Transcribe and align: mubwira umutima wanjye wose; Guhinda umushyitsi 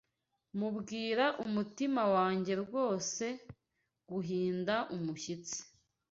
mubwira 0.57 1.25
umutima 1.45 2.03
wanjye 2.15 2.53
wose; 2.73 3.25
Guhinda 4.09 4.75
umushyitsi 4.95 5.59